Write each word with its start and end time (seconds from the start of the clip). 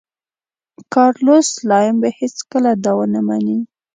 کارلوس 0.93 1.45
سلایم 1.57 1.95
به 2.01 2.09
هېڅکله 2.19 2.71
دا 2.83 2.91
ونه 2.97 3.21
مني. 3.27 3.57